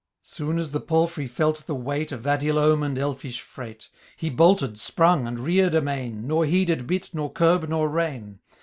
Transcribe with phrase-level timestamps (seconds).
[0.23, 2.11] Soon as the palfrey felt the weight.
[2.11, 3.87] Of that ai omen*d elfish freight.
[4.17, 6.25] He bolted, sprung, and rear'd amain.
[6.25, 8.39] Nor heeded bit, nor curb, nor rein.